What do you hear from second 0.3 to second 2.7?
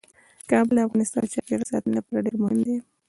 کابل د افغانستان د چاپیریال ساتنې لپاره ډیر مهم